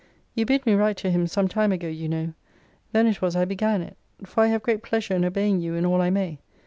[0.33, 2.33] You bid me write to him some time ago, you know.
[2.91, 5.85] Then it was I began it: for I have great pleasure in obeying you in
[5.85, 6.39] all I may.